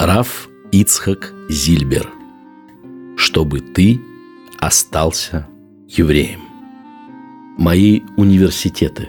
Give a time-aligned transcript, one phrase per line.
[0.00, 2.08] Раф Ицхак Зильбер.
[3.16, 4.00] Чтобы ты
[4.60, 5.48] остался
[5.88, 6.42] евреем.
[7.58, 9.08] Мои университеты.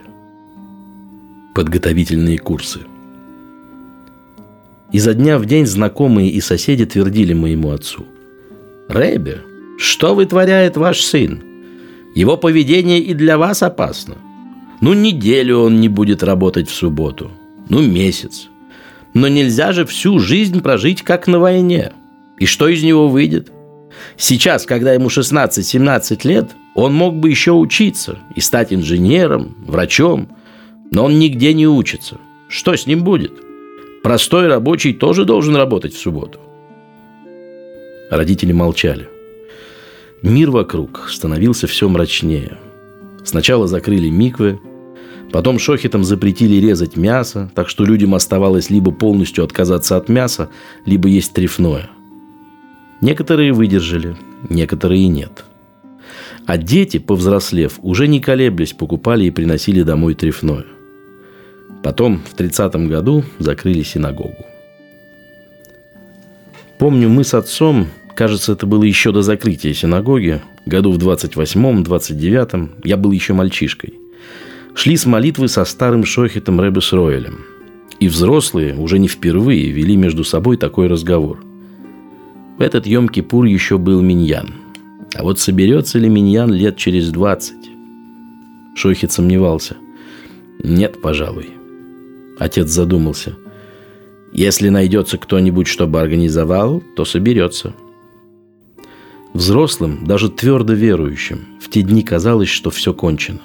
[1.53, 2.79] Подготовительные курсы.
[4.91, 8.07] Изо дня в день знакомые и соседи твердили моему отцу.
[8.87, 9.43] «Рэбе,
[9.77, 11.43] что вытворяет ваш сын?
[12.15, 14.15] Его поведение и для вас опасно.
[14.81, 17.29] Ну, неделю он не будет работать в субботу.
[17.69, 18.49] Ну, месяц.
[19.13, 21.93] Но нельзя же всю жизнь прожить как на войне.
[22.37, 23.51] И что из него выйдет?
[24.17, 30.29] Сейчас, когда ему 16-17 лет, он мог бы еще учиться и стать инженером, врачом,
[30.91, 32.17] но он нигде не учится.
[32.47, 33.33] Что с ним будет?
[34.03, 36.39] Простой рабочий тоже должен работать в субботу.
[38.09, 39.07] Родители молчали.
[40.21, 42.57] Мир вокруг становился все мрачнее.
[43.23, 44.59] Сначала закрыли миквы,
[45.31, 50.49] Потом шохитам запретили резать мясо, так что людям оставалось либо полностью отказаться от мяса,
[50.85, 51.89] либо есть трефное.
[53.01, 54.17] Некоторые выдержали,
[54.49, 55.45] некоторые нет.
[56.47, 60.65] А дети, повзрослев, уже не колеблясь, покупали и приносили домой трефное.
[61.83, 64.45] Потом, в 30-м году, закрыли синагогу.
[66.79, 72.71] Помню, мы с отцом, кажется, это было еще до закрытия синагоги, году в 28-м, 29-м,
[72.83, 73.93] я был еще мальчишкой–
[74.73, 77.45] шли с молитвы со старым шохитом Рэбе Роэлем.
[77.99, 81.43] И взрослые уже не впервые вели между собой такой разговор.
[82.57, 84.53] В этот Йом-Кипур еще был миньян.
[85.15, 87.69] А вот соберется ли миньян лет через двадцать?
[88.75, 89.75] Шохит сомневался.
[90.63, 91.49] Нет, пожалуй.
[92.37, 93.35] Отец задумался.
[94.31, 97.73] Если найдется кто-нибудь, чтобы организовал, то соберется.
[99.33, 103.41] Взрослым, даже твердо верующим, в те дни казалось, что все кончено.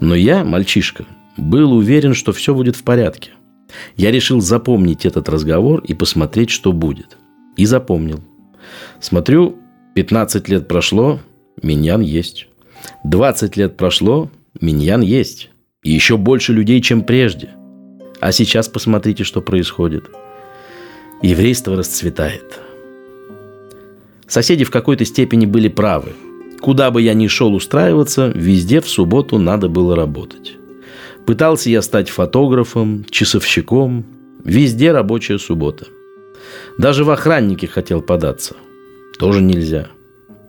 [0.00, 1.04] Но я, мальчишка,
[1.36, 3.30] был уверен, что все будет в порядке.
[3.96, 7.16] Я решил запомнить этот разговор и посмотреть, что будет.
[7.56, 8.20] И запомнил.
[9.00, 9.56] Смотрю,
[9.94, 11.20] 15 лет прошло,
[11.62, 12.48] миньян есть.
[13.04, 14.30] 20 лет прошло,
[14.60, 15.50] миньян есть.
[15.82, 17.50] И еще больше людей, чем прежде.
[18.20, 20.10] А сейчас посмотрите, что происходит.
[21.22, 22.60] Еврейство расцветает.
[24.26, 26.12] Соседи в какой-то степени были правы–
[26.60, 30.56] Куда бы я ни шел устраиваться, везде в субботу надо было работать.
[31.26, 34.04] Пытался я стать фотографом, часовщиком.
[34.44, 35.86] Везде рабочая суббота.
[36.78, 38.56] Даже в охранники хотел податься.
[39.18, 39.88] Тоже нельзя.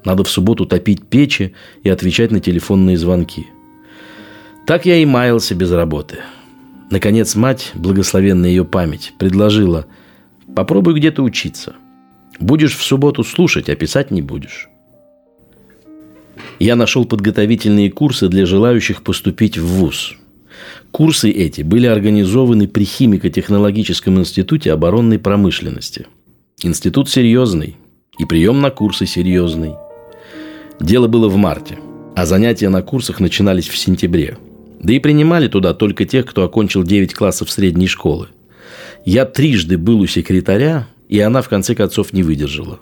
[0.04, 3.48] Надо в субботу топить печи и отвечать на телефонные звонки.
[4.66, 6.20] Так я и маялся без работы.
[6.90, 9.86] Наконец мать, благословенная ее память, предложила
[10.56, 11.76] «Попробуй где-то учиться.
[12.40, 14.71] Будешь в субботу слушать, а писать не будешь»
[16.64, 20.14] я нашел подготовительные курсы для желающих поступить в ВУЗ.
[20.92, 26.06] Курсы эти были организованы при Химико-технологическом институте оборонной промышленности.
[26.62, 27.78] Институт серьезный,
[28.20, 29.74] и прием на курсы серьезный.
[30.80, 31.80] Дело было в марте,
[32.16, 34.38] а занятия на курсах начинались в сентябре.
[34.80, 38.28] Да и принимали туда только тех, кто окончил 9 классов средней школы.
[39.04, 42.80] Я трижды был у секретаря, и она в конце концов не выдержала.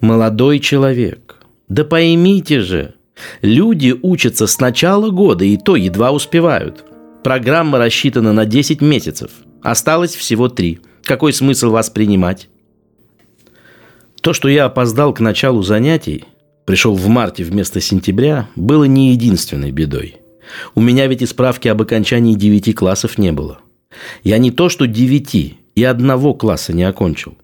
[0.00, 1.33] «Молодой человек,
[1.68, 2.94] да поймите же,
[3.40, 6.84] люди учатся с начала года и то едва успевают.
[7.22, 9.30] Программа рассчитана на 10 месяцев.
[9.62, 10.80] Осталось всего 3.
[11.02, 12.48] Какой смысл вас принимать?
[14.20, 16.24] То, что я опоздал к началу занятий,
[16.66, 20.16] пришел в марте вместо сентября, было не единственной бедой.
[20.74, 23.58] У меня ведь и справки об окончании девяти классов не было.
[24.22, 27.36] Я не то что девяти, и одного класса не окончил.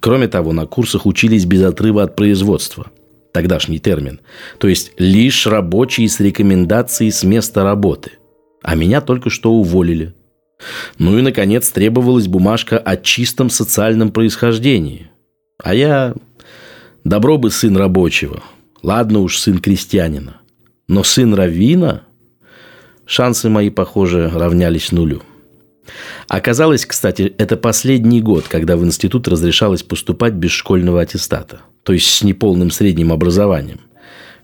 [0.00, 2.90] Кроме того, на курсах учились без отрыва от производства–
[3.32, 4.20] тогдашний термин,
[4.58, 8.12] то есть лишь рабочие с рекомендацией с места работы.
[8.62, 10.14] А меня только что уволили.
[10.98, 15.10] Ну и, наконец, требовалась бумажка о чистом социальном происхождении.
[15.62, 16.14] А я...
[17.04, 18.42] Добро бы сын рабочего.
[18.82, 20.40] Ладно уж, сын крестьянина.
[20.88, 22.04] Но сын раввина...
[23.06, 25.22] Шансы мои, похоже, равнялись нулю.
[26.28, 32.06] Оказалось, кстати, это последний год, когда в институт разрешалось поступать без школьного аттестата то есть
[32.06, 33.80] с неполным средним образованием,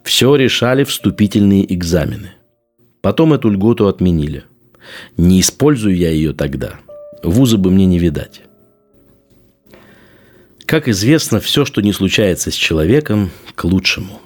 [0.03, 2.33] все решали вступительные экзамены.
[3.03, 4.45] Потом эту льготу отменили.
[5.19, 6.81] Не использую я ее тогда.
[7.23, 8.41] Вуза бы мне не видать.
[10.65, 14.23] Как известно, все, что не случается с человеком, к лучшему.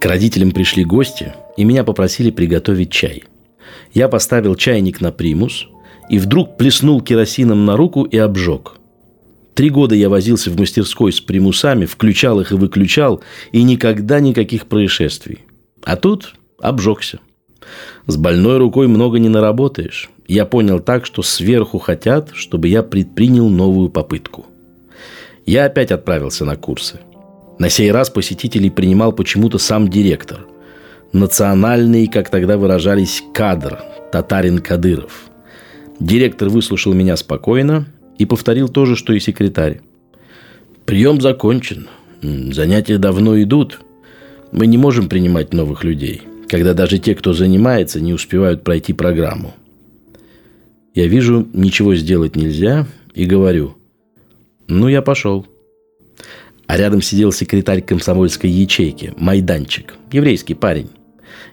[0.00, 3.22] К родителям пришли гости, и меня попросили приготовить чай.
[3.94, 5.68] Я поставил чайник на примус,
[6.08, 8.74] и вдруг плеснул керосином на руку и обжег–
[9.56, 13.22] Три года я возился в мастерской с примусами, включал их и выключал,
[13.52, 15.46] и никогда никаких происшествий.
[15.82, 17.20] А тут обжегся.
[18.06, 20.10] С больной рукой много не наработаешь.
[20.28, 24.44] Я понял так, что сверху хотят, чтобы я предпринял новую попытку.
[25.46, 27.00] Я опять отправился на курсы.
[27.58, 30.40] На сей раз посетителей принимал почему-то сам директор.
[31.14, 33.80] Национальный, как тогда выражались, кадр,
[34.12, 35.30] татарин Кадыров.
[36.00, 37.86] Директор выслушал меня спокойно
[38.18, 39.80] и повторил то же, что и секретарь.
[40.84, 41.88] Прием закончен.
[42.22, 43.80] Занятия давно идут.
[44.52, 49.54] Мы не можем принимать новых людей, когда даже те, кто занимается, не успевают пройти программу.
[50.94, 53.76] Я вижу, ничего сделать нельзя, и говорю,
[54.68, 55.46] ну, я пошел.
[56.66, 60.90] А рядом сидел секретарь комсомольской ячейки, Майданчик, еврейский парень.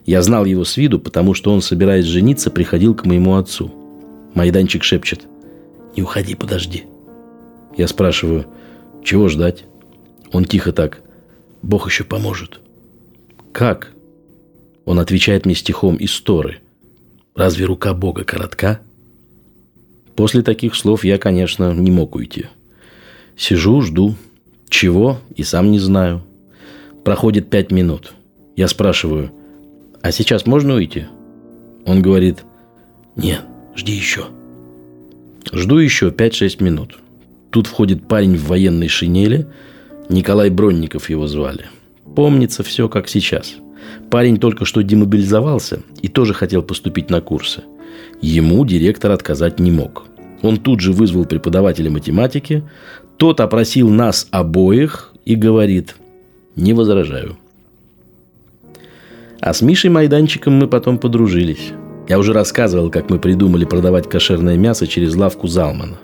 [0.06, 3.82] Я знал его с виду, потому что он, собираясь жениться, приходил к моему отцу.
[4.33, 5.25] Майданчик шепчет,
[5.95, 6.85] не уходи, подожди.
[7.77, 8.45] Я спрашиваю,
[9.03, 9.65] чего ждать?
[10.31, 11.01] Он тихо так,
[11.62, 12.59] Бог еще поможет.
[13.51, 13.94] Как?
[14.85, 16.59] Он отвечает мне стихом из Торы.
[17.35, 18.81] Разве рука Бога коротка?
[20.15, 22.47] После таких слов я, конечно, не мог уйти.
[23.35, 24.15] Сижу, жду.
[24.69, 25.19] Чего?
[25.35, 26.24] И сам не знаю.
[27.03, 28.13] Проходит пять минут.
[28.56, 29.31] Я спрашиваю,
[30.01, 31.06] а сейчас можно уйти?
[31.85, 32.44] Он говорит,
[33.15, 33.41] нет,
[33.75, 34.25] жди еще.
[35.51, 36.97] Жду еще 5-6 минут.
[37.49, 39.47] Тут входит парень в военной шинели.
[40.09, 41.65] Николай Бронников его звали.
[42.15, 43.55] Помнится все, как сейчас.
[44.09, 47.63] Парень только что демобилизовался и тоже хотел поступить на курсы.
[48.21, 50.05] Ему директор отказать не мог.
[50.41, 52.63] Он тут же вызвал преподавателя математики.
[53.17, 55.95] Тот опросил нас обоих и говорит
[56.55, 57.37] «Не возражаю».
[59.39, 61.73] А с Мишей Майданчиком мы потом подружились.
[62.07, 65.97] Я уже рассказывал, как мы придумали продавать кошерное мясо через лавку Залмана.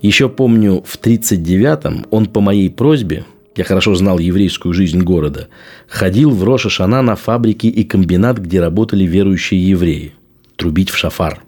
[0.00, 3.24] Еще помню, в 1939-м он по моей просьбе,
[3.56, 5.48] я хорошо знал еврейскую жизнь города,
[5.88, 10.12] ходил в Роша Шана на фабрики и комбинат, где работали верующие евреи.
[10.56, 11.42] Трубить в шафар.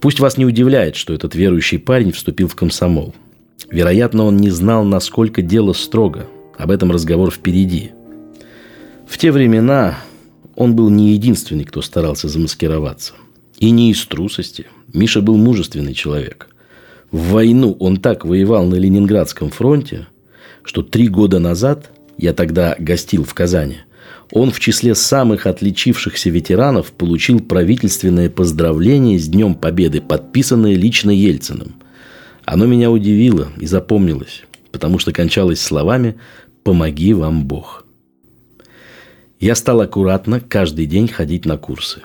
[0.00, 3.14] Пусть вас не удивляет, что этот верующий парень вступил в комсомол.
[3.70, 6.26] Вероятно, он не знал, насколько дело строго.
[6.56, 7.92] Об этом разговор впереди.
[9.06, 9.98] В те времена
[10.56, 13.14] он был не единственный, кто старался замаскироваться.
[13.58, 14.66] И не из трусости.
[14.92, 16.48] Миша был мужественный человек.
[17.10, 20.08] В войну он так воевал на Ленинградском фронте,
[20.64, 23.78] что три года назад, я тогда гостил в Казани,
[24.30, 31.74] он в числе самых отличившихся ветеранов получил правительственное поздравление с Днем Победы, подписанное лично Ельциным.
[32.46, 36.16] Оно меня удивило и запомнилось, потому что кончалось словами
[36.64, 37.81] «Помоги вам Бог».
[39.42, 42.02] Я стал аккуратно каждый день ходить на курсы.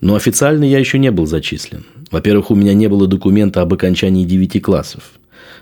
[0.00, 1.86] Но официально я еще не был зачислен.
[2.10, 5.20] Во-первых, у меня не было документа об окончании девяти классов.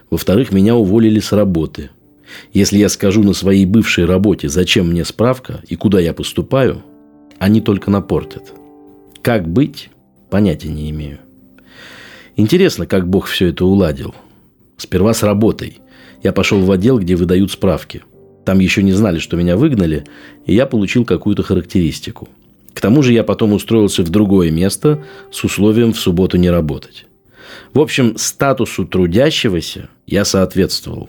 [0.09, 1.91] Во-вторых, меня уволили с работы.
[2.55, 6.83] Если я скажу на своей бывшей работе, зачем мне справка и куда я поступаю,
[7.39, 8.55] они только напортят.
[9.21, 9.91] Как быть,
[10.31, 11.19] понятия не имею.
[12.37, 14.15] Интересно, как Бог все это уладил.
[14.79, 15.81] Сперва с работой.
[16.23, 18.03] Я пошел в отдел, где выдают справки–
[18.45, 20.05] там еще не знали, что меня выгнали,
[20.47, 22.29] и я получил какую-то характеристику.
[22.73, 27.07] К тому же я потом устроился в другое место с условием в субботу не работать.
[27.73, 31.09] В общем, статусу трудящегося я соответствовал.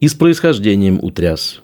[0.00, 1.60] И с происхождением утряс.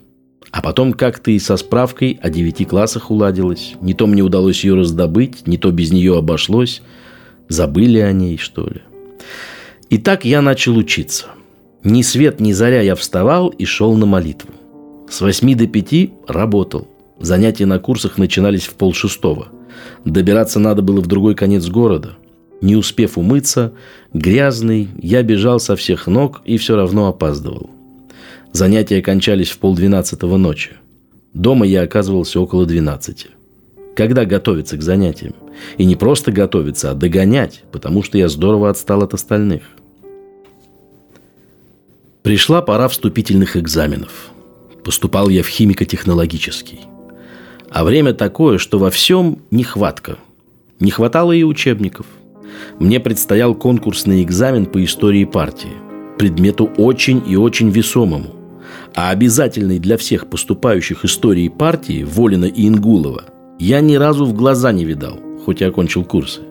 [0.51, 3.73] А потом как-то и со справкой о девяти классах уладилось.
[3.81, 6.81] Не то мне удалось ее раздобыть, не то без нее обошлось.
[7.49, 8.81] Забыли о ней, что ли.
[9.89, 11.27] И так я начал учиться.
[11.83, 14.49] Ни свет, ни заря я вставал и шел на молитву.
[15.09, 16.87] С 8 до 5 работал.
[17.19, 19.47] Занятия на курсах начинались в полшестого.
[20.03, 22.17] Добираться надо было в другой конец города.
[22.59, 23.73] Не успев умыться,
[24.13, 27.69] грязный, я бежал со всех ног и все равно опаздывал.
[28.51, 30.71] Занятия кончались в полдвенадцатого ночи.
[31.33, 33.27] Дома я оказывался около двенадцати.
[33.95, 35.35] Когда готовиться к занятиям?
[35.77, 39.63] И не просто готовиться, а догонять, потому что я здорово отстал от остальных.
[42.23, 44.31] Пришла пора вступительных экзаменов–
[44.87, 46.79] Поступал я в химико-технологический.
[47.69, 50.17] А время такое, что во всем нехватка.
[50.79, 52.05] Не хватало и учебников.
[52.79, 55.73] Мне предстоял конкурсный экзамен по истории партии.
[56.17, 58.33] Предмету очень и очень весомому.
[58.95, 63.25] А обязательный для всех поступающих истории партии Волина и Ингулова
[63.59, 66.43] я ни разу в глаза не видал, хоть и окончил курсы.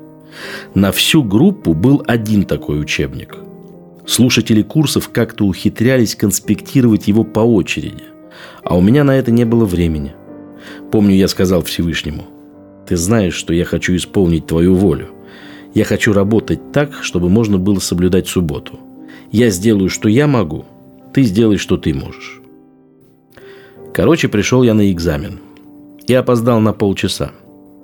[0.74, 3.34] На всю группу был один такой учебник.
[4.06, 8.04] Слушатели курсов как-то ухитрялись конспектировать его по очереди–
[8.62, 10.14] а у меня на это не было времени.
[10.90, 12.24] Помню, я сказал Всевышнему,
[12.86, 15.08] «Ты знаешь, что я хочу исполнить твою волю.
[15.74, 18.78] Я хочу работать так, чтобы можно было соблюдать субботу.
[19.30, 20.64] Я сделаю, что я могу,
[21.12, 22.40] ты сделай, что ты можешь».
[23.92, 25.40] Короче, пришел я на экзамен.
[26.06, 27.32] Я опоздал на полчаса.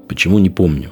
[0.08, 0.90] Почему, не помню.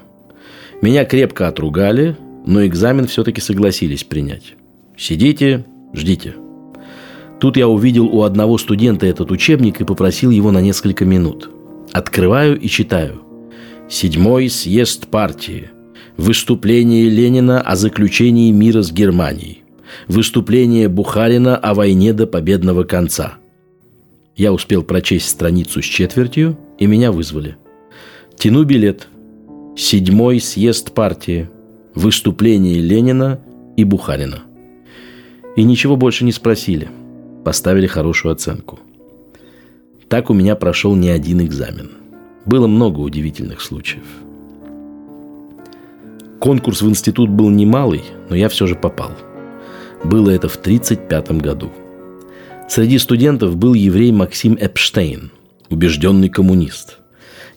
[0.80, 4.54] Меня крепко отругали, но экзамен все-таки согласились принять.
[4.96, 6.34] Сидите, ждите.
[7.40, 11.50] Тут я увидел у одного студента этот учебник и попросил его на несколько минут.
[11.90, 13.22] Открываю и читаю.
[13.88, 15.70] Седьмой съезд партии.
[16.18, 19.62] Выступление Ленина о заключении мира с Германией.
[20.06, 23.34] Выступление Бухарина о войне до победного конца.
[24.36, 27.56] Я успел прочесть страницу с четвертью, и меня вызвали.
[28.36, 29.08] Тяну билет.
[29.76, 31.48] Седьмой съезд партии.
[31.94, 33.40] Выступление Ленина
[33.78, 34.42] и Бухарина.
[35.56, 36.88] И ничего больше не спросили.
[37.44, 38.78] Поставили хорошую оценку.
[40.08, 41.90] Так у меня прошел не один экзамен.
[42.44, 44.04] Было много удивительных случаев.
[46.40, 49.12] Конкурс в институт был немалый, но я все же попал.
[50.02, 51.70] Было это в 1935 году.
[52.68, 55.30] Среди студентов был еврей Максим Эпштейн,
[55.68, 56.98] убежденный коммунист.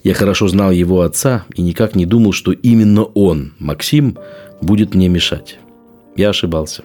[0.03, 4.17] Я хорошо знал его отца и никак не думал, что именно он, Максим,
[4.61, 5.59] будет мне мешать.
[6.15, 6.83] Я ошибался.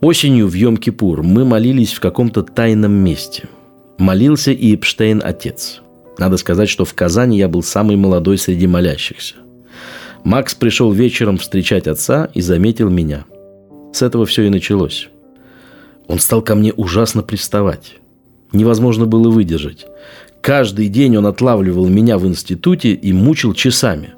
[0.00, 3.48] Осенью в Йом-Кипур мы молились в каком-то тайном месте.
[3.98, 5.82] Молился и Эпштейн отец.
[6.16, 9.34] Надо сказать, что в Казани я был самый молодой среди молящихся.
[10.24, 13.26] Макс пришел вечером встречать отца и заметил меня.
[13.92, 15.10] С этого все и началось.
[16.06, 17.96] Он стал ко мне ужасно приставать.
[18.52, 19.86] Невозможно было выдержать.
[20.40, 24.14] Каждый день он отлавливал меня в институте и мучил часами.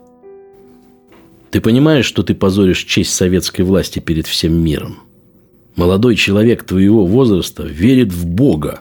[1.51, 5.02] Ты понимаешь, что ты позоришь честь советской власти перед всем миром?
[5.77, 8.81] Молодой человек твоего возраста верит в Бога,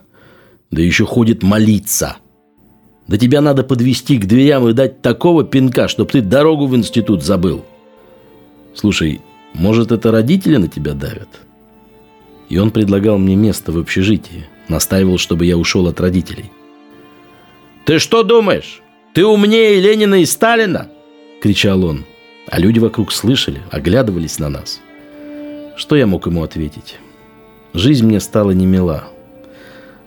[0.72, 2.18] да еще ходит молиться.
[3.08, 7.24] Да тебя надо подвести к дверям и дать такого пинка, чтоб ты дорогу в институт
[7.24, 7.66] забыл.
[8.74, 9.22] Слушай,
[9.54, 11.30] может, это родители на тебя давят?
[12.50, 16.52] И он предлагал мне место в общежитии, настаивал, чтобы я ушел от родителей.
[17.86, 18.82] «Ты что думаешь?
[19.14, 20.90] Ты умнее Ленина и Сталина?»–
[21.42, 22.06] кричал он.
[22.48, 24.82] А люди вокруг слышали, оглядывались на нас–
[25.82, 27.00] что я мог ему ответить?
[27.74, 29.06] Жизнь мне стала немила.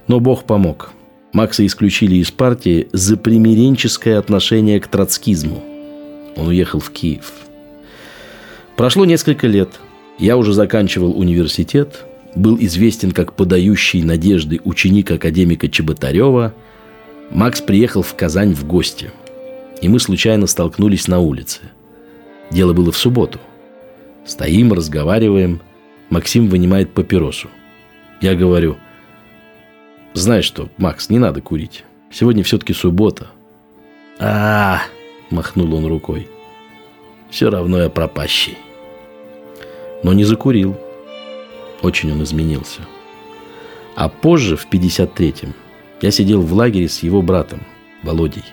[0.06, 0.92] Но Бог помог.
[1.32, 5.64] Макса исключили из партии за примиренческое отношение к троцкизму.
[6.36, 7.32] Он уехал в Киев.
[8.76, 9.68] Прошло несколько лет.
[10.16, 12.04] Я уже заканчивал университет,
[12.36, 16.54] был известен как подающий надежды ученик академика Чеботарева.
[17.32, 19.10] Макс приехал в Казань в гости.
[19.82, 21.62] И мы случайно столкнулись на улице.
[22.52, 23.40] Дело было в субботу–
[24.24, 25.60] Стоим, разговариваем.
[26.10, 27.48] Максим вынимает папиросу.
[28.20, 28.76] Я говорю,
[30.14, 31.84] знаешь что, Макс, не надо курить.
[32.10, 33.28] Сегодня все-таки суббота.
[34.18, 36.28] А, -а, -а махнул он рукой.
[37.30, 38.56] Все равно я пропащий.
[40.04, 40.76] Но не закурил.
[41.82, 42.82] Очень он изменился.
[43.96, 45.52] А позже, в 53-м,
[46.00, 47.60] я сидел в лагере с его братом,
[48.02, 48.44] Володей.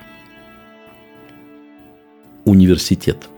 [2.46, 3.31] Университет.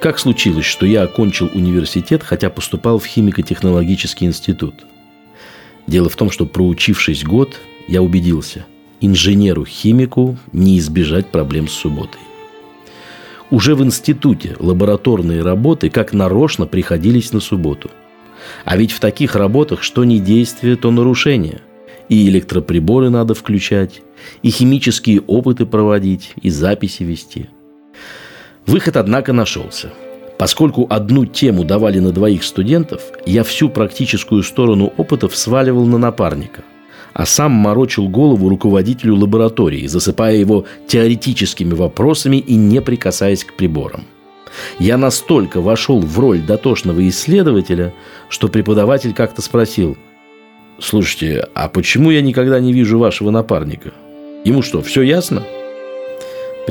[0.00, 4.86] Как случилось, что я окончил университет, хотя поступал в химико-технологический институт?
[5.86, 8.64] Дело в том, что проучившись год, я убедился,
[9.02, 12.20] инженеру-химику не избежать проблем с субботой.
[13.50, 17.90] Уже в институте лабораторные работы как нарочно приходились на субботу.
[18.64, 21.60] А ведь в таких работах что не действие, то нарушение.
[22.08, 24.00] И электроприборы надо включать,
[24.40, 27.50] и химические опыты проводить, и записи вести–
[28.70, 29.90] Выход, однако, нашелся.
[30.38, 36.62] Поскольку одну тему давали на двоих студентов, я всю практическую сторону опытов сваливал на напарника,
[37.12, 44.04] а сам морочил голову руководителю лаборатории, засыпая его теоретическими вопросами и не прикасаясь к приборам.
[44.78, 47.92] Я настолько вошел в роль дотошного исследователя,
[48.28, 49.98] что преподаватель как-то спросил,
[50.78, 53.90] «Слушайте, а почему я никогда не вижу вашего напарника?
[54.44, 55.42] Ему что, все ясно?»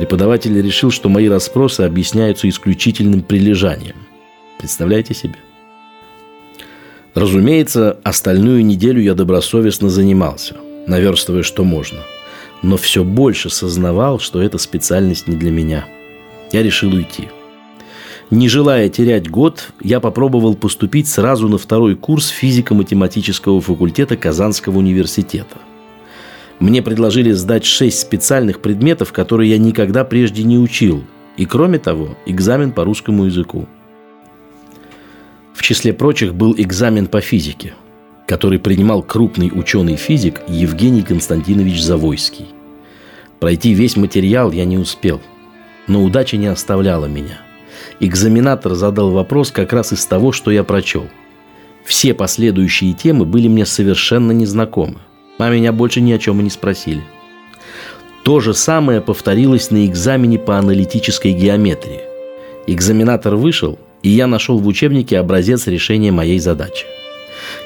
[0.00, 3.96] Преподаватель решил, что мои расспросы объясняются исключительным прилежанием.
[4.58, 5.34] Представляете себе?
[7.12, 11.98] Разумеется, остальную неделю я добросовестно занимался, наверстывая, что можно.
[12.62, 15.84] Но все больше сознавал, что эта специальность не для меня.
[16.50, 17.28] Я решил уйти.
[18.30, 25.58] Не желая терять год, я попробовал поступить сразу на второй курс физико-математического факультета Казанского университета–
[26.60, 31.02] мне предложили сдать шесть специальных предметов, которые я никогда прежде не учил.
[31.38, 33.66] И кроме того, экзамен по русскому языку.
[35.54, 37.74] В числе прочих был экзамен по физике,
[38.26, 42.48] который принимал крупный ученый-физик Евгений Константинович Завойский.
[43.40, 45.20] Пройти весь материал я не успел,
[45.86, 47.40] но удача не оставляла меня.
[48.00, 51.06] Экзаменатор задал вопрос как раз из того, что я прочел.
[51.86, 54.98] Все последующие темы были мне совершенно незнакомы
[55.40, 57.02] а меня больше ни о чем и не спросили.
[58.22, 62.00] То же самое повторилось на экзамене по аналитической геометрии.
[62.66, 66.84] Экзаменатор вышел, и я нашел в учебнике образец решения моей задачи.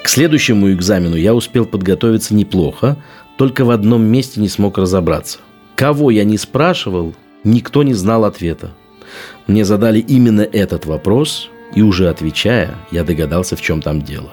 [0.02, 2.96] К следующему экзамену я успел подготовиться неплохо,
[3.36, 5.38] только в одном месте не смог разобраться.
[5.74, 8.70] Кого я не спрашивал, никто не знал ответа.
[9.48, 14.32] Мне задали именно этот вопрос, и уже отвечая, я догадался, в чем там дело.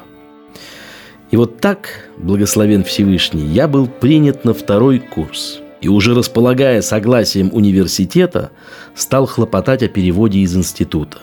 [1.32, 7.50] И вот так, благословен Всевышний, я был принят на второй курс– и уже располагая согласием
[7.52, 8.52] университета,
[8.96, 11.18] стал хлопотать о переводе из института.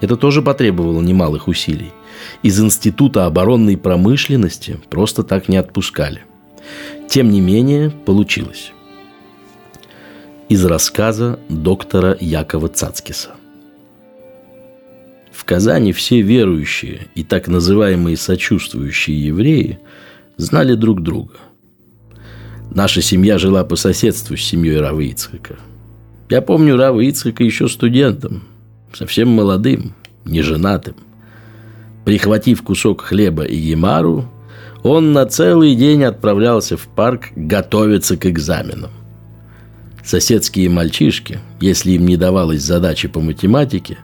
[0.00, 1.92] Это тоже потребовало немалых усилий.
[2.42, 6.22] Из Института оборонной промышленности просто так не отпускали.
[7.08, 8.72] Тем не менее, получилось.
[10.48, 13.30] Из рассказа доктора Якова Цацкиса.
[15.48, 19.80] Казани все верующие и так называемые сочувствующие евреи
[20.36, 21.34] знали друг друга–
[22.70, 25.56] Наша семья жила по соседству с семьей Равы Ицхака.
[26.28, 28.42] Я помню Равы Ицхака еще студентом,
[28.92, 30.94] совсем молодым, неженатым.
[32.04, 34.30] Прихватив кусок хлеба и гемару,
[34.82, 38.90] он на целый день отправлялся в парк готовиться к экзаменам.
[40.04, 43.98] Соседские мальчишки, если им не давалась задача по математике,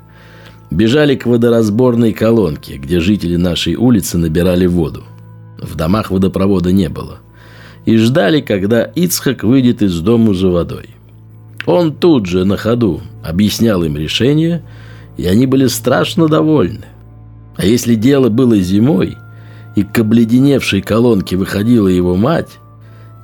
[0.71, 5.05] бежали к водоразборной колонке, где жители нашей улицы набирали воду.
[5.61, 7.19] В домах водопровода не было
[7.85, 10.91] и ждали, когда Ицхак выйдет из дому за водой.
[11.67, 14.63] Он тут же на ходу объяснял им решение,
[15.17, 16.87] и они были страшно довольны.
[17.57, 19.17] А если дело было зимой,
[19.77, 22.59] и к обледеневшей колонке выходила его мать,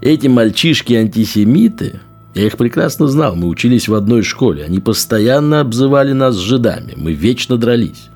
[0.01, 2.01] эти мальчишки-антисемиты,
[2.35, 7.13] я их прекрасно знал, мы учились в одной школе, они постоянно обзывали нас жидами, мы
[7.13, 8.09] вечно дрались.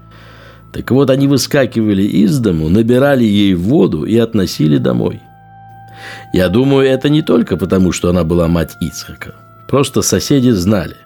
[0.72, 5.20] Так вот, они выскакивали из дому, набирали ей воду и относили домой–
[6.32, 9.34] я думаю, это не только потому, что она была мать Ицхака.
[9.68, 10.96] Просто соседи знали.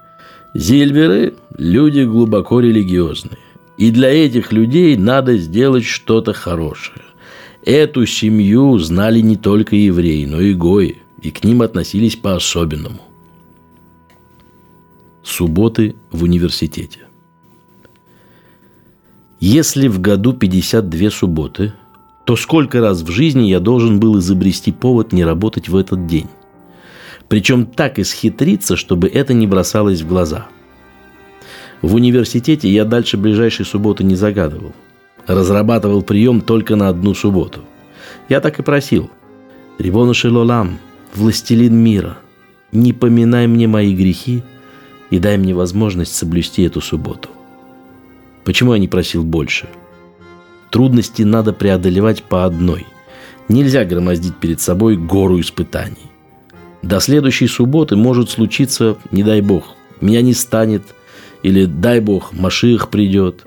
[0.54, 3.38] Зильберы– люди глубоко религиозные.
[3.76, 7.04] И для этих людей надо сделать что-то хорошее.
[7.64, 13.00] Эту семью знали не только евреи, но и гои, и к ним относились по-особенному.
[15.28, 17.00] Субботы в университете.
[19.40, 21.72] Если в году 52 субботы–
[22.28, 26.26] то сколько раз в жизни я должен был изобрести повод не работать в этот день.
[27.26, 30.46] Причем так исхитриться, чтобы это не бросалось в глаза.
[31.80, 34.74] В университете я дальше ближайшей субботы не загадывал.
[35.26, 37.60] Разрабатывал прием только на одну субботу.
[38.28, 39.10] Я так и просил.
[39.78, 40.80] «Рибона Шелолам,
[41.14, 42.18] властелин мира,
[42.72, 44.42] не поминай мне мои грехи
[45.10, 47.28] и дай мне возможность соблюсти эту субботу».
[48.44, 49.68] Почему я не просил больше–
[50.70, 52.86] Трудности надо преодолевать по одной.
[53.48, 55.96] Нельзя громоздить перед собой гору испытаний.
[56.82, 60.82] До следующей субботы может случиться, не дай бог, меня не станет,
[61.42, 63.46] или дай бог, Машиах придет.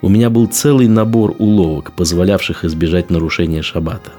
[0.00, 4.12] У меня был целый набор уловок, позволявших избежать нарушения шаббата.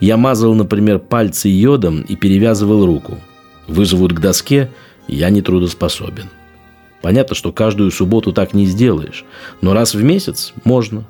[0.00, 3.18] Я мазал, например, пальцы йодом и перевязывал руку.
[3.66, 4.70] Вызовут к доске,
[5.08, 6.28] я не трудоспособен.
[7.02, 9.24] Понятно, что каждую субботу так не сделаешь,
[9.60, 11.04] но раз в месяц можно.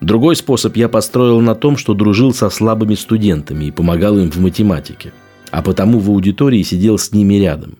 [0.00, 4.38] Другой способ я построил на том, что дружил со слабыми студентами и помогал им в
[4.38, 5.12] математике.
[5.50, 7.78] А потому в аудитории сидел с ними рядом.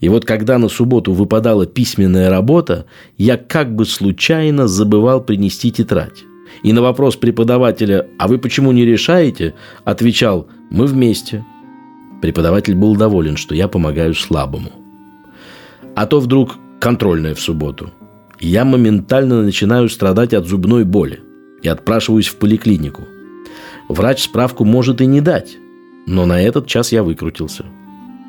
[0.00, 6.24] И вот когда на субботу выпадала письменная работа, я как бы случайно забывал принести тетрадь.
[6.62, 11.44] И на вопрос преподавателя «А вы почему не решаете?» отвечал «Мы вместе».
[12.24, 14.72] Преподаватель был доволен, что я помогаю слабому.
[15.94, 17.90] А то вдруг контрольная в субботу.
[18.40, 21.20] Я моментально начинаю страдать от зубной боли
[21.60, 23.02] и отпрашиваюсь в поликлинику.
[23.90, 25.58] Врач справку может и не дать,
[26.06, 27.66] но на этот час я выкрутился.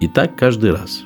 [0.01, 1.05] И так каждый раз.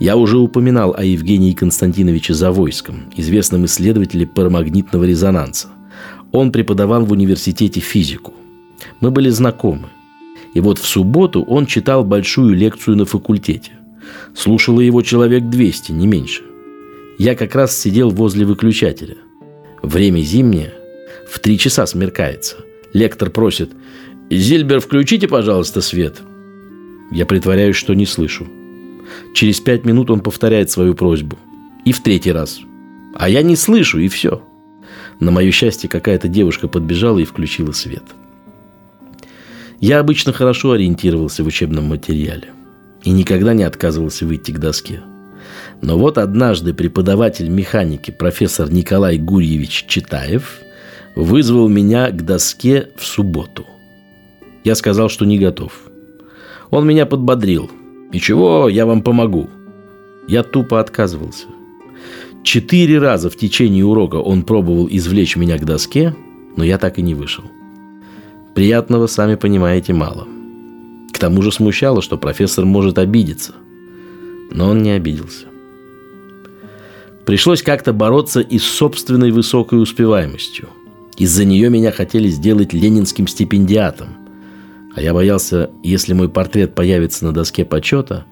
[0.00, 5.68] Я уже упоминал о Евгении Константиновиче Завойском, известном исследователе парамагнитного резонанса.
[6.32, 8.34] Он преподавал в университете физику.
[9.00, 9.90] Мы были знакомы.
[10.58, 13.70] И вот в субботу он читал большую лекцию на факультете.
[14.34, 16.42] Слушало его человек 200, не меньше.
[17.16, 19.18] Я как раз сидел возле выключателя.
[19.84, 20.74] Время зимнее.
[21.30, 22.56] В три часа смеркается.
[22.92, 23.70] Лектор просит
[24.30, 26.22] «Зильбер, включите, пожалуйста, свет».
[27.12, 28.44] Я притворяюсь, что не слышу.
[29.34, 31.38] Через пять минут он повторяет свою просьбу.
[31.84, 32.58] И в третий раз.
[33.14, 34.42] А я не слышу, и все.
[35.20, 38.02] На мое счастье, какая-то девушка подбежала и включила свет.
[39.80, 42.48] Я обычно хорошо ориентировался в учебном материале
[43.04, 45.00] и никогда не отказывался выйти к доске.
[45.80, 50.58] Но вот однажды преподаватель механики профессор Николай Гурьевич Читаев
[51.14, 53.64] вызвал меня к доске в субботу.
[54.64, 55.72] Я сказал, что не готов.
[56.70, 57.70] Он меня подбодрил.
[58.12, 59.48] «Ничего, я вам помогу».
[60.26, 61.46] Я тупо отказывался.
[62.42, 66.14] Четыре раза в течение урока он пробовал извлечь меня к доске,
[66.56, 67.44] но я так и не вышел.
[68.58, 70.26] Приятного, сами понимаете, мало.
[71.14, 73.52] К тому же смущало, что профессор может обидеться.
[74.50, 75.46] Но он не обиделся.
[77.24, 80.70] Пришлось как-то бороться и с собственной высокой успеваемостью.
[81.16, 84.08] Из-за нее меня хотели сделать ленинским стипендиатом.
[84.96, 88.24] А я боялся, если мой портрет появится на доске почета,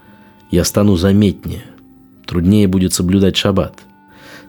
[0.50, 1.62] я стану заметнее.
[2.26, 3.78] Труднее будет соблюдать шаббат.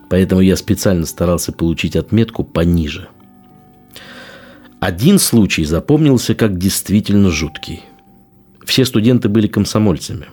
[0.10, 3.10] Поэтому я специально старался получить отметку пониже.
[4.80, 7.84] Один случай запомнился как действительно жуткий.
[8.64, 10.28] Все студенты были комсомольцами.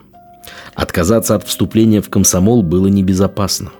[0.74, 3.72] Отказаться от вступления в комсомол было небезопасно.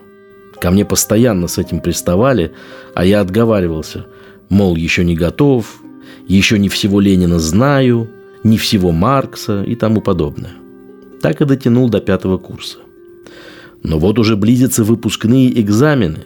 [0.59, 2.53] Ко мне постоянно с этим приставали,
[2.95, 4.07] а я отговаривался.
[4.49, 5.81] Мол, еще не готов,
[6.27, 8.09] еще не всего Ленина знаю,
[8.43, 10.53] не всего Маркса и тому подобное.
[11.21, 12.77] Так и дотянул до пятого курса.
[13.83, 16.25] Но вот уже близятся выпускные экзамены,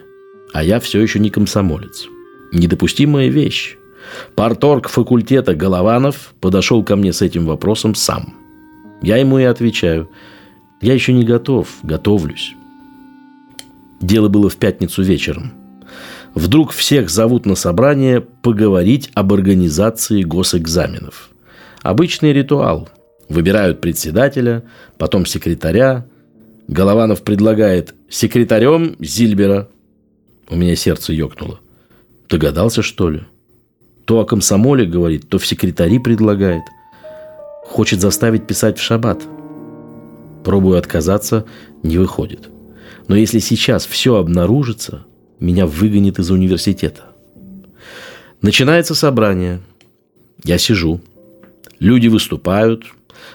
[0.53, 2.07] а я все еще не комсомолец.
[2.53, 3.78] Недопустимая вещь.
[4.35, 8.33] Парторг факультета Голованов подошел ко мне с этим вопросом сам.
[9.01, 10.09] Я ему и отвечаю.
[10.81, 12.55] Я еще не готов, готовлюсь.
[14.01, 15.51] Дело было в пятницу вечером.
[16.35, 21.29] Вдруг всех зовут на собрание поговорить об организации госэкзаменов.
[21.81, 22.89] Обычный ритуал.
[23.29, 24.63] Выбирают председателя,
[24.97, 26.05] потом секретаря,
[26.67, 29.69] Голованов предлагает секретарем Зильбера.
[30.49, 31.59] У меня сердце ёкнуло.
[32.29, 33.21] Догадался, что ли?
[34.09, 36.63] То о комсомоле говорит, то в секретари предлагает.
[37.63, 39.21] Хочет заставить писать в шаббат.
[40.43, 41.45] Пробую отказаться,
[41.83, 42.49] не выходит.
[43.07, 45.05] Но если сейчас все обнаружится,
[45.39, 47.03] меня выгонит из университета.
[48.41, 49.61] Начинается собрание.
[50.43, 51.01] Я сижу.
[51.77, 52.85] Люди выступают,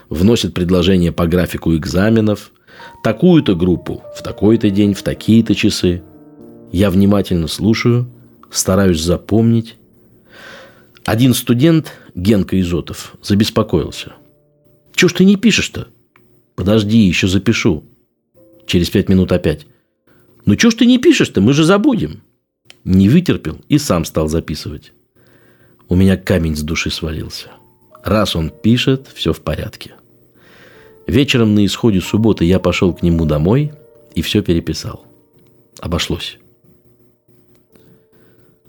[0.08, 2.50] вносят предложения по графику экзаменов–
[3.04, 6.02] такую-то группу в такой-то день, в такие-то часы.
[6.72, 8.10] Я внимательно слушаю,
[8.50, 9.76] стараюсь запомнить.
[11.04, 14.12] Один студент, Генка Изотов, забеспокоился.
[14.94, 15.88] «Чего ж ты не пишешь-то?»
[16.54, 17.84] «Подожди, еще запишу».
[18.66, 19.66] Через пять минут опять.
[20.46, 21.40] «Ну чего ж ты не пишешь-то?
[21.40, 22.22] Мы же забудем».
[22.84, 24.92] Не вытерпел и сам стал записывать.
[25.88, 27.50] У меня камень с души свалился.
[28.02, 29.94] Раз он пишет, все в порядке.
[31.06, 33.72] Вечером на исходе субботы я пошел к нему домой
[34.14, 35.06] и все переписал.
[35.80, 36.38] Обошлось.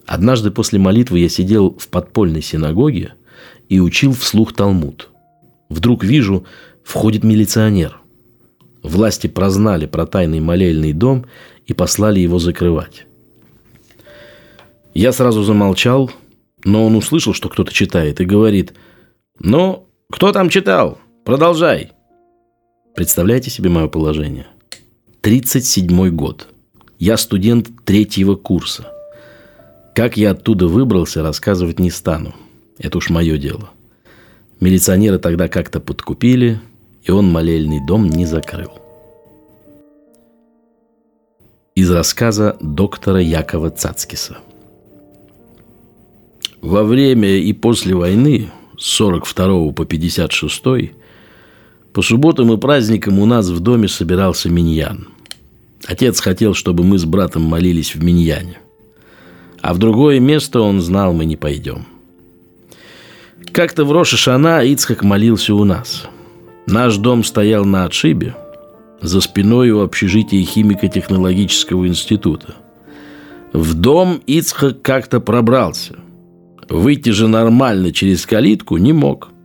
[0.06, 3.14] Однажды после молитвы я сидел в подпольной синагоге
[3.70, 5.10] и учил вслух Талмуд.
[5.70, 6.46] Вдруг вижу,
[6.84, 8.00] входит милиционер.
[8.84, 11.26] Власти прознали про тайный молельный дом
[11.66, 13.08] и послали его закрывать.
[14.94, 16.12] Я сразу замолчал,
[16.64, 18.74] но он услышал, что кто-то читает, и говорит,
[19.40, 21.00] «Ну, кто там читал?
[21.26, 21.92] Продолжай».
[22.96, 24.48] Представляете себе мое положение?
[25.22, 26.48] 37 год.
[27.00, 28.95] Я студент третьего курса.
[29.96, 32.36] Как я оттуда выбрался, рассказывать не стану.
[32.78, 33.70] Это уж мое дело.
[34.60, 36.60] Милиционеры тогда как-то подкупили,
[37.04, 38.74] и он молельный дом не закрыл.
[41.76, 44.40] Из рассказа доктора Якова Цацкиса.
[46.62, 50.64] Во время и после войны с 42 по 56
[51.94, 55.08] по субботам и праздникам у нас в доме собирался миньян.
[55.86, 58.60] Отец хотел, чтобы мы с братом молились в миньяне.
[59.66, 61.88] А в другое место он знал, мы не пойдем.
[63.52, 66.08] Как-то в Рошашана Ицхак молился у нас.
[66.68, 68.36] Наш дом стоял на отшибе,
[69.02, 72.54] за спиной у общежития химико-технологического института.
[73.54, 75.96] В дом Ицхак как-то пробрался.
[76.70, 79.30] Выйти же нормально через калитку не мог–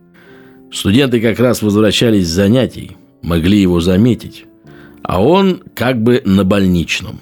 [0.71, 4.45] Студенты как раз возвращались с занятий, могли его заметить,
[5.03, 7.19] а он как бы на больничном.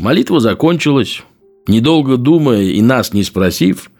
[0.00, 1.22] Молитва закончилась.
[1.68, 3.90] Недолго думая и нас не спросив,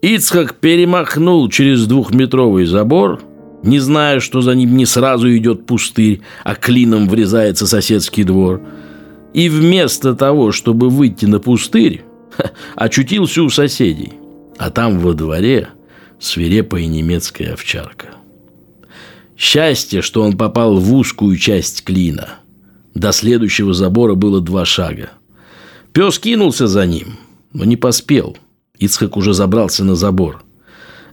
[0.00, 3.20] Ицхак перемахнул через двухметровый забор,
[3.64, 8.62] не зная, что за ним не сразу идет пустырь, а клином врезается соседский двор.
[9.34, 12.04] И вместо того, чтобы выйти на пустырь,
[12.76, 14.12] очутился у соседей.
[14.56, 15.68] А там во дворе–
[16.20, 18.08] свирепая немецкая овчарка.
[19.36, 22.36] Счастье, что он попал в узкую часть клина.
[22.94, 25.10] До следующего забора было два шага.
[25.98, 27.16] Пес кинулся за ним,
[27.52, 28.36] но не поспел.
[28.78, 30.44] Ицхак уже забрался на забор.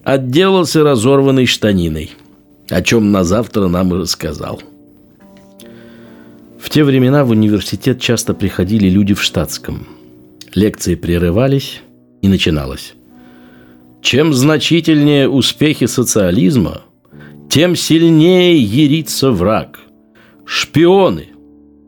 [0.04, 2.12] Отделался разорванной штаниной,
[2.70, 4.62] о чем на завтра нам и рассказал.
[6.60, 9.88] В те времена в университет часто приходили люди в штатском.
[10.54, 11.82] Лекции прерывались
[12.22, 12.94] и начиналось.
[14.04, 16.84] Чем значительнее успехи социализма,
[17.50, 19.80] тем сильнее ерится враг.
[20.46, 21.30] Шпионы,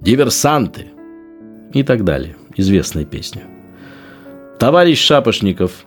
[0.01, 0.88] диверсанты
[1.75, 2.36] и так далее.
[2.58, 3.43] Известная песня.
[4.60, 5.86] Товарищ Шапошников,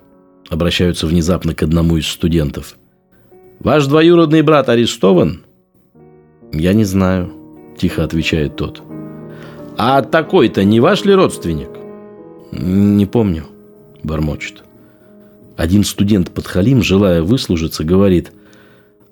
[0.48, 2.76] обращаются внезапно к одному из студентов.
[3.59, 5.42] Ваш двоюродный брат арестован?
[6.52, 7.33] Я не знаю,
[7.76, 8.83] тихо отвечает тот.
[9.76, 11.70] А такой-то не ваш ли родственник?
[12.52, 13.46] Не помню,
[14.04, 14.62] бормочет.
[15.56, 18.33] Один студент подхалим, желая выслужиться, говорит,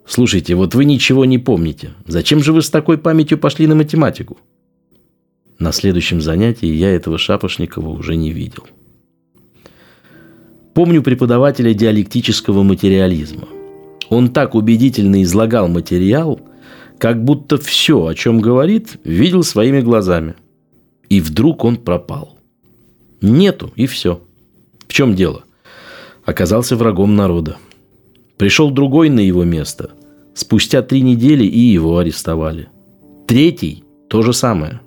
[0.07, 1.91] «Слушайте, вот вы ничего не помните.
[2.07, 4.39] Зачем же вы с такой памятью пошли на математику?»
[5.59, 8.67] На следующем занятии я этого Шапошникова уже не видел.
[10.75, 13.49] Помню преподавателя диалектического материализма.
[14.09, 16.41] Он так убедительно излагал материал,
[16.99, 20.35] как будто все, о чем говорит, видел своими глазами.
[21.09, 22.39] И вдруг он пропал.
[23.21, 24.23] Нету, и все.
[24.87, 25.45] В чем дело?
[26.29, 27.57] оказался врагом народа.
[28.37, 29.93] Пришел другой на его место.
[30.35, 32.69] Спустя три недели и его арестовали.
[33.27, 34.83] Третий– то же самое.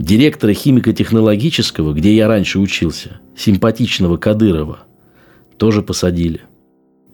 [0.00, 4.80] Директора химико-технологического, где я раньше учился, симпатичного Кадырова,
[5.58, 6.40] тоже посадили.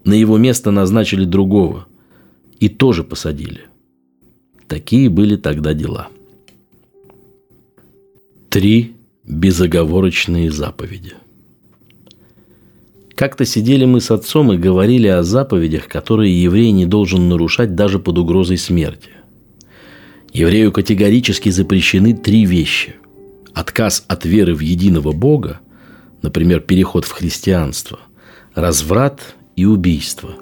[0.04, 1.88] На его место назначили другого.
[2.60, 3.62] И тоже посадили.
[4.68, 6.08] Такие были тогда дела.
[8.48, 8.94] Три
[9.24, 11.14] безоговорочные заповеди–
[13.16, 17.98] как-то сидели мы с отцом и говорили о заповедях, которые еврей не должен нарушать даже
[17.98, 19.08] под угрозой смерти.
[20.36, 22.96] Еврею категорически запрещены три вещи.
[23.54, 25.60] Отказ от веры в единого Бога,
[26.20, 28.00] например, переход в христианство,
[28.54, 30.34] разврат и убийство.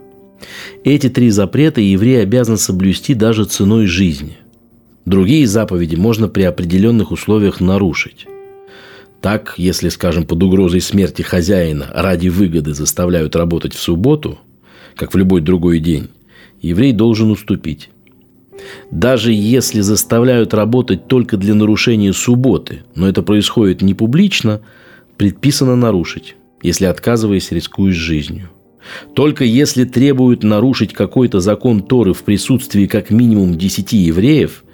[0.82, 4.38] Эти три запрета еврей обязан соблюсти даже ценой жизни.
[5.04, 8.26] Другие заповеди можно при определенных условиях нарушить.
[9.20, 14.40] Так, если, скажем, под угрозой смерти хозяина ради выгоды заставляют работать в субботу,
[14.96, 16.08] как в любой другой день,
[16.60, 17.90] еврей должен уступить.
[18.90, 24.60] Даже если заставляют работать только для нарушения субботы, но это происходит не публично,
[25.16, 28.50] предписано нарушить, если отказываясь рискуешь жизнью.
[29.14, 34.64] Только если требуют нарушить какой-то закон Торы в присутствии как минимум десяти евреев,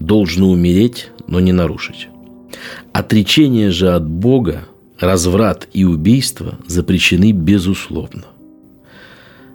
[0.00, 2.08] должно умереть, но не нарушить.
[2.92, 4.66] Отречение же от Бога,
[4.98, 8.24] разврат и убийство запрещены безусловно.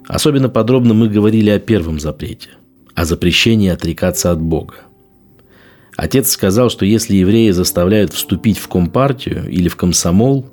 [0.08, 2.50] Особенно подробно мы говорили о первом запрете,
[2.98, 4.76] о запрещении отрекаться от Бога.
[5.96, 10.50] Отец сказал, что если евреи заставляют вступить в компартию или в комсомол,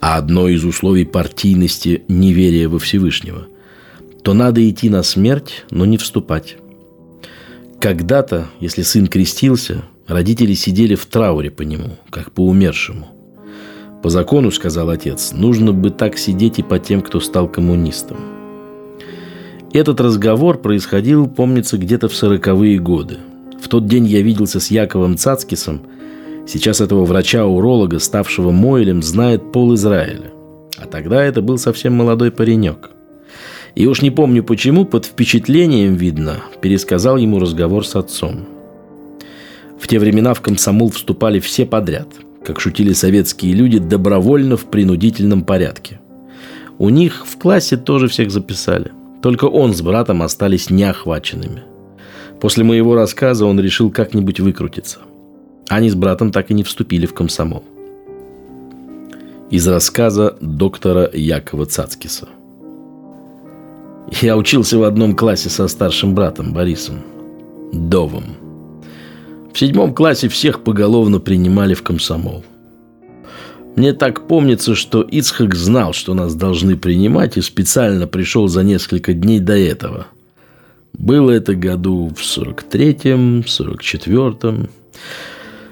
[0.00, 3.46] а одно из условий партийности– неверие во Всевышнего,
[4.24, 6.56] то надо идти на смерть, но не вступать.
[7.80, 13.08] Когда-то, если сын крестился, Родители сидели в трауре по нему, как по умершему.
[14.04, 18.35] По закону, сказал отец, нужно бы так сидеть и по тем, кто стал коммунистом.
[19.72, 23.18] Этот разговор происходил, помнится, где-то в сороковые годы.
[23.60, 25.82] В тот день я виделся с Яковом Цацкисом.
[26.46, 30.30] Сейчас этого врача-уролога, ставшего Мойлем, знает пол Израиля.
[30.78, 32.90] А тогда это был совсем молодой паренек.
[33.74, 38.46] И уж не помню почему, под впечатлением, видно, пересказал ему разговор с отцом–
[39.78, 42.08] в те времена в комсомол вступали все подряд,
[42.44, 46.00] как шутили советские люди, добровольно в принудительном порядке.
[46.78, 48.92] У них в классе тоже всех записали.
[49.26, 51.64] Только он с братом остались неохваченными.
[52.40, 55.00] После моего рассказа он решил как-нибудь выкрутиться.
[55.66, 57.64] Они с братом так и не вступили в комсомол.
[59.50, 62.28] Из рассказа доктора Якова Цацкиса.
[64.20, 67.00] Я учился в одном классе со старшим братом Борисом.
[67.72, 68.22] Довом–
[69.52, 72.44] в седьмом классе всех поголовно принимали в комсомол.
[73.76, 79.12] Мне так помнится, что Ицхак знал, что нас должны принимать, и специально пришел за несколько
[79.12, 80.06] дней до этого.
[80.94, 84.70] Было это году в 43-м, 44-м.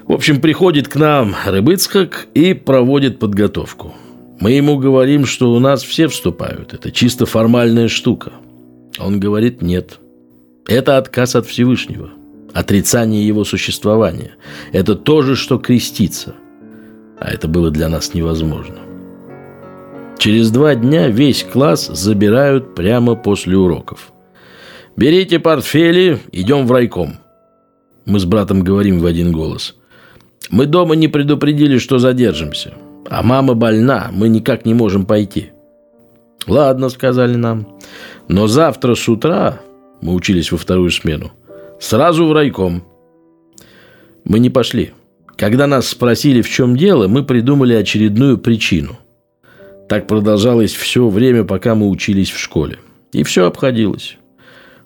[0.07, 3.95] В общем, приходит к нам Рыбыцхак и проводит подготовку.
[4.39, 6.75] Мы ему говорим, что у нас все вступают.
[6.75, 8.33] Это чисто формальная штука.
[8.99, 9.99] Он говорит, нет.
[10.67, 12.11] Это отказ от Всевышнего–
[12.53, 14.35] отрицание его существования.
[14.71, 16.35] Это то же, что креститься.
[17.19, 18.75] А это было для нас невозможно.
[20.17, 24.11] Через два дня весь класс забирают прямо после уроков.
[24.95, 27.17] «Берите портфели, идем в райком».
[28.05, 29.75] Мы с братом говорим в один голос.
[30.49, 32.73] «Мы дома не предупредили, что задержимся.
[33.09, 35.51] А мама больна, мы никак не можем пойти».
[36.47, 37.67] «Ладно»,— сказали нам.
[38.27, 39.59] «Но завтра с утра...»
[40.01, 41.31] Мы учились во вторую смену–
[41.79, 42.83] Сразу в райком.
[44.23, 44.93] Мы не пошли.
[45.37, 48.97] Когда нас спросили, в чем дело, мы придумали очередную причину.
[49.89, 52.79] Так продолжалось все время, пока мы учились в школе.
[53.11, 54.17] И все обходилось.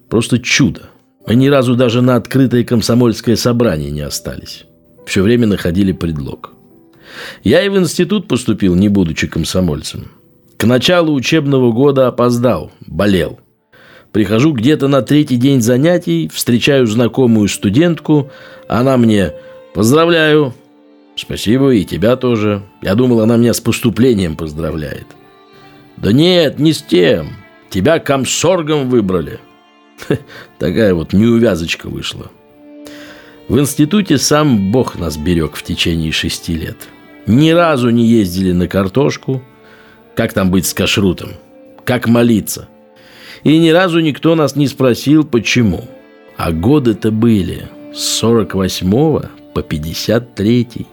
[0.10, 0.90] Просто чудо.
[1.28, 4.66] Мы ни разу даже на открытое комсомольское собрание не остались.
[5.06, 6.54] Все время находили предлог.
[7.44, 10.12] Я и в институт поступил, не будучи комсомольцем.
[10.58, 13.40] К началу учебного года опоздал, болел.
[14.12, 18.32] Прихожу где-то на третий день занятий, встречаю знакомую студентку,
[18.68, 19.34] она мне
[19.74, 20.54] «Поздравляю!»
[21.16, 22.64] «Спасибо, и тебя тоже.
[22.82, 25.08] Я думал, она меня с поступлением поздравляет».
[25.98, 27.32] «Да нет, не с тем.
[27.70, 29.40] Тебя комсоргом выбрали».
[30.60, 32.32] Такая вот неувязочка вышла.
[33.50, 36.88] В институте сам Бог нас берег в течение шести лет.
[37.26, 39.44] Ни разу не ездили на картошку.
[40.16, 41.32] Как там быть с кашрутом?
[41.84, 42.70] Как молиться?
[43.44, 45.86] И ни разу никто нас не спросил, почему.
[46.38, 50.88] А годы-то были с 48 по 53.